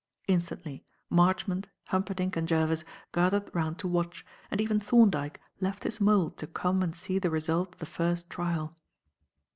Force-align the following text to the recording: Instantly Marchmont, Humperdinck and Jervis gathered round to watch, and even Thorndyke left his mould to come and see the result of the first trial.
Instantly 0.27 0.83
Marchmont, 1.11 1.67
Humperdinck 1.89 2.35
and 2.35 2.47
Jervis 2.47 2.83
gathered 3.13 3.51
round 3.53 3.77
to 3.77 3.87
watch, 3.87 4.25
and 4.49 4.59
even 4.59 4.79
Thorndyke 4.79 5.39
left 5.59 5.83
his 5.83 6.01
mould 6.01 6.37
to 6.37 6.47
come 6.47 6.81
and 6.81 6.95
see 6.95 7.19
the 7.19 7.29
result 7.29 7.75
of 7.75 7.79
the 7.79 7.85
first 7.85 8.27
trial. 8.27 8.75